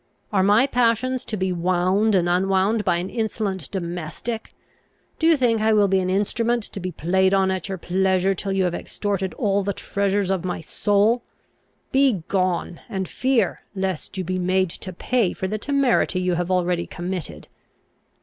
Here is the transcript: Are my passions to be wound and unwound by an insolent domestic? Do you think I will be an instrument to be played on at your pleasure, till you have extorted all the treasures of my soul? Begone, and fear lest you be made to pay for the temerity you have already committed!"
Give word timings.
Are 0.33 0.41
my 0.41 0.65
passions 0.65 1.23
to 1.25 1.37
be 1.37 1.51
wound 1.51 2.15
and 2.15 2.27
unwound 2.27 2.83
by 2.83 2.95
an 2.95 3.07
insolent 3.11 3.69
domestic? 3.69 4.51
Do 5.19 5.27
you 5.27 5.37
think 5.37 5.61
I 5.61 5.73
will 5.73 5.87
be 5.87 5.99
an 5.99 6.09
instrument 6.09 6.63
to 6.73 6.79
be 6.79 6.91
played 6.91 7.35
on 7.35 7.51
at 7.51 7.69
your 7.69 7.77
pleasure, 7.77 8.33
till 8.33 8.51
you 8.51 8.63
have 8.63 8.73
extorted 8.73 9.35
all 9.35 9.61
the 9.61 9.73
treasures 9.73 10.31
of 10.31 10.43
my 10.43 10.59
soul? 10.59 11.21
Begone, 11.91 12.81
and 12.89 13.07
fear 13.07 13.61
lest 13.75 14.17
you 14.17 14.23
be 14.23 14.39
made 14.39 14.71
to 14.71 14.91
pay 14.91 15.33
for 15.33 15.47
the 15.47 15.59
temerity 15.59 16.19
you 16.19 16.33
have 16.33 16.49
already 16.49 16.87
committed!" 16.87 17.47